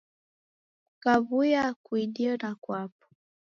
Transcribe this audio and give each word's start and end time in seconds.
Kakaw'uya 1.03 1.63
kuidie 1.85 2.31
na 2.41 2.51
kwapo. 2.63 3.05